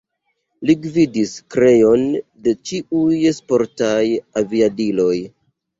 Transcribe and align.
Li 0.69 0.75
gvidis 0.85 1.33
kreon 1.57 2.07
de 2.47 2.57
ĉiuj 2.71 3.23
sportaj 3.43 4.05
aviadiloj. 4.45 5.17